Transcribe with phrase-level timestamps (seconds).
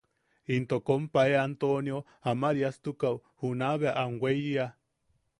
[0.53, 1.99] Into kompae Antonio
[2.31, 4.65] Amariastukaʼu juna bea am weiya.